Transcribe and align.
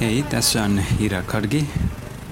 Hei, 0.00 0.22
tässä 0.22 0.62
on 0.62 0.78
Hira 0.78 1.22
Kargi. 1.22 1.68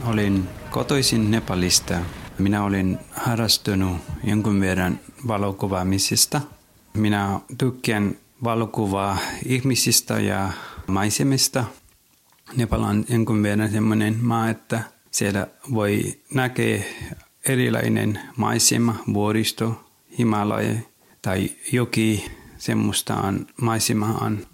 Olen 0.05 0.49
kotoisin 0.71 1.31
Nepalista. 1.31 1.95
Minä 2.39 2.65
olen 2.65 2.99
harrastunut 3.13 3.97
jonkun 4.25 4.61
verran 4.61 5.01
valokuvaamisesta. 5.27 6.41
Minä 6.95 7.41
tykkään 7.59 8.17
valokuvaa 8.45 9.19
ihmisistä 9.47 10.21
ja 10.21 10.51
maisemista. 10.87 11.65
Nepal 12.57 12.83
on 12.83 13.05
jonkun 13.09 13.43
verran 13.43 13.71
sellainen 13.71 14.17
maa, 14.25 14.51
että 14.51 14.83
siellä 15.11 15.47
voi 15.75 16.21
näkeä 16.35 16.83
erilainen 17.49 18.21
maisema, 18.37 18.97
vuoristo, 19.15 19.85
Himalaya 20.19 20.75
tai 21.23 21.51
joki, 21.73 22.31
semmoista 22.59 23.15
on, 23.15 23.47
maisema 23.61 24.07
on 24.07 24.47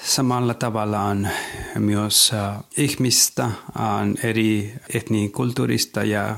Samalla 0.00 0.54
tavalla 0.54 1.00
on 1.00 1.28
myös 1.78 2.32
äh, 2.34 2.56
ihmistä, 2.76 3.50
on 3.98 4.16
eri 4.22 4.74
etnikulttuurista 4.94 6.04
ja 6.04 6.28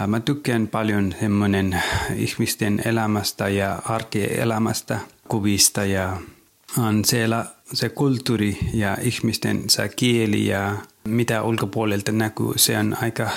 äh, 0.00 0.06
mä 0.06 0.20
tykkään 0.20 0.68
paljon 0.68 1.14
semmoinen 1.20 1.82
ihmisten 2.16 2.82
elämästä 2.84 3.48
ja 3.48 3.82
arkielämästä 3.84 4.98
kuvista 5.28 5.84
ja 5.84 6.16
on 6.78 7.04
siellä 7.04 7.46
se 7.72 7.88
kulttuuri 7.88 8.58
ja 8.74 8.96
ihmisten 9.00 9.70
se 9.70 9.88
kieli 9.88 10.46
ja 10.46 10.76
mitä 11.04 11.42
ulkopuolelta 11.42 12.12
näkyy, 12.12 12.52
se 12.56 12.78
on 12.78 12.96
aika 13.02 13.30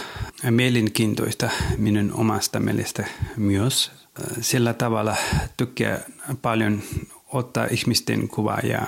mielenkiintoista 0.49 1.49
minun 1.77 2.11
omasta 2.13 2.59
mielestä 2.59 3.05
myös. 3.37 3.91
Äh, 4.19 4.37
sillä 4.41 4.73
tavalla 4.73 5.15
tykkää 5.57 5.99
paljon 6.41 6.81
ottaa 7.33 7.67
ihmisten 7.71 8.27
kuvaa 8.27 8.59
ja 8.59 8.87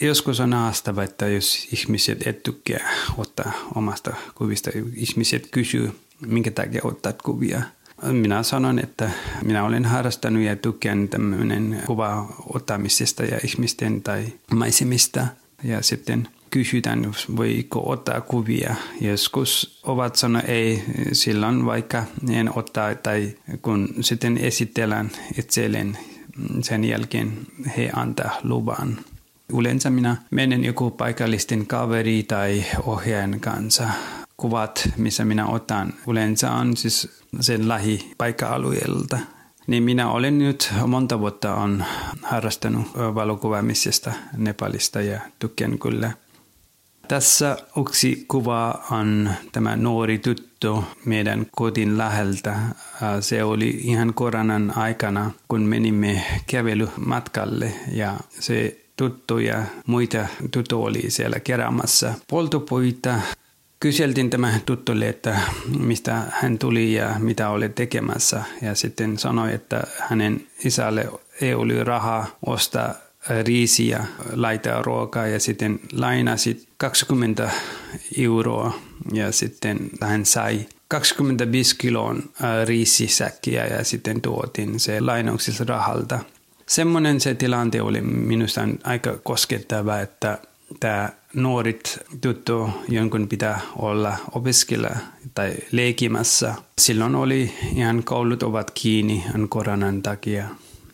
Joskus 0.00 0.40
on 0.40 0.52
haastava, 0.52 1.02
että 1.02 1.26
jos 1.28 1.68
ihmiset 1.72 2.26
et 2.26 2.42
tykkää 2.42 2.90
ottaa 3.18 3.52
omasta 3.74 4.12
kuvista, 4.34 4.70
ihmiset 4.94 5.48
kysyy, 5.50 5.92
minkä 6.26 6.50
takia 6.50 6.80
ottat 6.84 7.22
kuvia. 7.22 7.62
Minä 8.02 8.42
sanon, 8.42 8.78
että 8.78 9.10
minä 9.42 9.64
olen 9.64 9.84
harrastanut 9.84 10.42
ja 10.42 10.56
tykkään 10.56 11.08
tämmöinen 11.08 11.82
kuva 11.86 12.36
ottamisesta 12.54 13.24
ja 13.24 13.38
ihmisten 13.44 14.02
tai 14.02 14.24
maisemista. 14.54 15.26
Ja 15.64 15.82
sitten 15.82 16.28
kysytään, 16.50 17.12
voiko 17.36 17.90
ottaa 17.90 18.20
kuvia. 18.20 18.74
Joskus 19.00 19.80
ovat 19.82 20.16
sanoa 20.16 20.42
ei, 20.42 20.84
silloin 21.12 21.66
vaikka 21.66 22.04
en 22.30 22.58
ottaa 22.58 22.94
tai 22.94 23.34
kun 23.62 23.88
sitten 24.00 24.38
esitellään 24.38 25.10
itselleen, 25.38 25.98
sen 26.62 26.84
jälkeen 26.84 27.38
he 27.76 27.90
antaa 27.96 28.30
luvan. 28.42 28.98
Yleensä 29.58 29.90
minä 29.90 30.16
menen 30.30 30.64
joku 30.64 30.90
paikallisten 30.90 31.66
kaveri 31.66 32.22
tai 32.22 32.64
ohjaajan 32.82 33.40
kanssa. 33.40 33.88
Kuvat, 34.36 34.88
missä 34.96 35.24
minä 35.24 35.46
otan, 35.46 35.94
yleensä 36.08 36.52
on 36.52 36.76
siis 36.76 37.22
sen 37.40 37.68
lähipaikka-alueelta. 37.68 39.18
Niin 39.66 39.82
minä 39.82 40.10
olen 40.10 40.38
nyt 40.38 40.72
monta 40.86 41.20
vuotta 41.20 41.54
on 41.54 41.84
harrastanut 42.22 42.86
valokuvaamisesta 42.94 44.12
Nepalista 44.36 45.02
ja 45.02 45.20
tykkään 45.38 45.78
kyllä. 45.78 46.12
Tässä 47.08 47.56
yksi 47.80 48.24
kuva 48.28 48.84
on 48.90 49.30
tämä 49.52 49.76
nuori 49.76 50.18
tyttö 50.18 50.72
meidän 51.04 51.46
kotin 51.56 51.98
läheltä. 51.98 52.56
Se 53.20 53.44
oli 53.44 53.68
ihan 53.68 54.14
koronan 54.14 54.72
aikana, 54.76 55.30
kun 55.48 55.62
menimme 55.62 56.24
kävelymatkalle 56.46 57.72
ja 57.92 58.16
se 58.40 58.80
tuttu 58.96 59.38
ja 59.38 59.62
muita 59.86 60.26
tuttu 60.50 60.84
oli 60.84 61.10
siellä 61.10 61.40
keräämässä 61.40 62.14
poltopuita. 62.30 63.20
Kyseltiin 63.80 64.30
tämä 64.30 64.52
tuttulle, 64.66 65.08
että 65.08 65.40
mistä 65.78 66.22
hän 66.30 66.58
tuli 66.58 66.94
ja 66.94 67.14
mitä 67.18 67.48
oli 67.50 67.68
tekemässä. 67.68 68.42
Ja 68.62 68.74
sitten 68.74 69.18
sanoi, 69.18 69.54
että 69.54 69.82
hänen 69.98 70.46
isälle 70.64 71.08
ei 71.40 71.54
ollut 71.54 71.86
rahaa 71.86 72.26
ostaa 72.46 72.94
riisiä, 73.42 74.04
laittaa 74.32 74.82
ruokaa 74.82 75.26
ja 75.26 75.40
sitten 75.40 75.80
lainasi 75.92 76.68
20 76.76 77.50
euroa 78.18 78.78
ja 79.12 79.32
sitten 79.32 79.78
hän 80.00 80.26
sai 80.26 80.66
25 80.88 81.76
kilon 81.78 82.22
riisisäkkiä 82.64 83.66
ja 83.66 83.84
sitten 83.84 84.20
tuotiin 84.20 84.80
se 84.80 85.00
lainauksessa 85.00 85.64
rahalta 85.68 86.18
semmoinen 86.68 87.20
se 87.20 87.34
tilante 87.34 87.82
oli 87.82 88.00
minusta 88.00 88.60
aika 88.84 89.18
koskettava, 89.22 90.00
että 90.00 90.38
tämä 90.80 91.08
nuorit 91.34 91.98
tuttu, 92.20 92.70
jonkun 92.88 93.28
pitää 93.28 93.60
olla 93.76 94.16
opiskella 94.32 94.90
tai 95.34 95.54
leikimässä. 95.72 96.54
Silloin 96.78 97.14
oli 97.14 97.54
ihan 97.74 98.04
koulut 98.04 98.42
ovat 98.42 98.70
kiinni 98.70 99.24
koronan 99.48 100.02
takia 100.02 100.44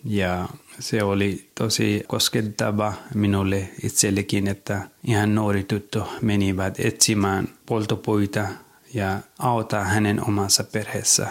ja 0.04 0.48
se 0.78 1.02
oli 1.02 1.48
tosi 1.54 2.04
koskettava 2.06 2.92
minulle 3.14 3.68
itsellekin, 3.82 4.48
että 4.48 4.80
ihan 5.04 5.34
nuori 5.34 5.64
tuttu 5.64 6.02
menivät 6.22 6.80
etsimään 6.80 7.48
poltopuita 7.66 8.46
ja 8.94 9.18
auttaa 9.38 9.84
hänen 9.84 10.28
omassa 10.28 10.64
perheessä. 10.64 11.28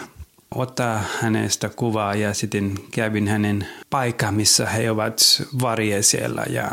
Ottaa 0.54 1.04
hänestä 1.20 1.68
kuvaa 1.68 2.14
ja 2.14 2.34
sitten 2.34 2.74
kävin 2.90 3.28
hänen 3.28 3.66
paikka, 3.90 4.32
missä 4.32 4.66
he 4.66 4.90
ovat 4.90 5.20
varje 5.62 6.02
siellä 6.02 6.44
ja 6.50 6.70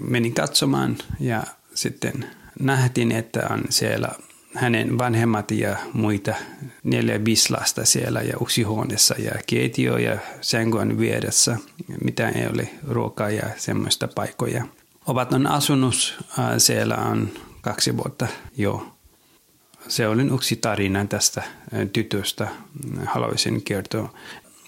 menin 0.00 0.34
katsomaan 0.34 0.96
ja 1.20 1.42
sitten 1.74 2.30
nähtiin, 2.60 3.12
että 3.12 3.46
on 3.50 3.64
siellä 3.68 4.08
hänen 4.54 4.98
vanhemmat 4.98 5.50
ja 5.50 5.76
muita 5.92 6.34
neljä 6.84 7.24
viisi 7.24 7.52
lasta 7.52 7.84
siellä 7.84 8.20
ja 8.20 8.34
yksi 8.42 8.62
huoneessa 8.62 9.14
ja 9.18 9.32
keitio 9.46 9.96
ja 9.96 10.18
sänky 10.40 10.78
on 10.78 10.98
vieressä. 10.98 11.56
Mitä 12.04 12.28
ei 12.28 12.46
ole 12.46 12.68
ruokaa 12.88 13.30
ja 13.30 13.44
semmoista 13.56 14.08
paikkoja. 14.08 14.66
Ovat 15.06 15.32
on 15.32 15.46
asunut 15.46 16.24
siellä 16.58 16.96
on 16.96 17.28
kaksi 17.60 17.96
vuotta 17.96 18.26
jo 18.56 18.96
se 19.88 20.08
oli 20.08 20.34
yksi 20.34 20.56
tarina 20.56 21.04
tästä 21.04 21.42
tytöstä, 21.92 22.48
haluaisin 23.06 23.62
kertoa. 23.62 24.14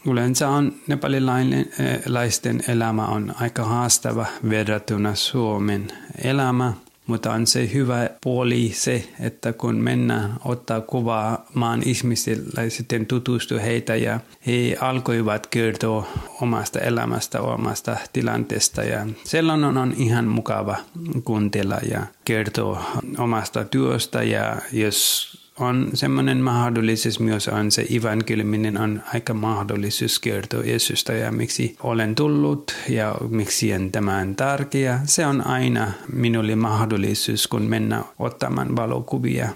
Yleensä 0.07 0.49
on 0.49 0.75
nepalilaisten 0.87 2.65
elämä 2.69 3.07
on 3.07 3.35
aika 3.41 3.65
haastava 3.65 4.27
verrattuna 4.51 5.15
Suomen 5.15 5.89
elämä, 6.25 6.73
mutta 7.07 7.33
on 7.33 7.47
se 7.47 7.71
hyvä 7.75 8.11
puoli 8.23 8.73
se, 8.75 9.09
että 9.21 9.53
kun 9.53 9.77
mennään 9.77 10.37
ottaa 10.45 10.81
kuvaa 10.81 11.47
maan 11.55 11.83
ihmisille, 11.87 12.71
sitten 12.71 13.07
tutustua 13.07 13.61
heitä 13.61 13.97
ja 13.97 14.21
he 14.47 14.77
alkoivat 14.81 15.47
kertoa 15.47 16.07
omasta 16.41 16.79
elämästä, 16.79 17.41
omasta 17.41 17.97
tilanteesta. 18.13 18.83
Ja 18.83 19.07
sellainen 19.25 19.77
on 19.77 19.95
ihan 19.97 20.25
mukava 20.29 20.77
kuuntella 21.25 21.79
ja 21.91 22.07
kertoa 22.25 22.85
omasta 23.19 23.65
työstä. 23.65 24.23
Ja 24.23 24.57
jos 24.73 25.33
on 25.59 25.91
semmoinen 25.95 26.39
mahdollisuus 26.39 27.21
myös 27.21 27.49
on 27.49 27.71
se 27.71 27.87
evankeliuminen 27.97 28.81
on 28.81 29.03
aika 29.15 29.35
mahdollisuus 29.35 30.19
kertoa 30.19 30.63
Jeesusta 30.63 31.13
ja 31.13 31.33
miksi 31.33 31.77
olen 31.83 32.15
tullut 32.15 32.75
ja 32.89 33.15
miksi 33.29 33.75
on 33.75 33.93
tämän 33.93 34.37
tärkeä. 34.37 35.01
Se 35.05 35.27
on 35.27 35.47
aina 35.47 35.93
minulle 36.13 36.57
mahdollisuus, 36.57 37.47
kun 37.47 37.63
mennä 37.63 38.05
ottamaan 38.19 38.77
valokuvia. 38.77 39.49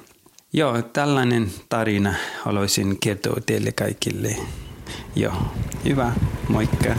Joo, 0.52 0.82
tällainen 0.82 1.50
tarina 1.68 2.14
haluaisin 2.42 2.98
kertoa 3.00 3.40
teille 3.46 3.72
kaikille. 3.72 4.36
Joo, 5.16 5.34
hyvä, 5.84 6.12
moikka. 6.48 6.96